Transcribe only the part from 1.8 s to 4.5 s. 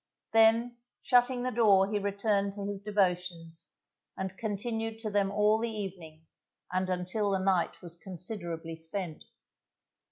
he returned to his devotions, and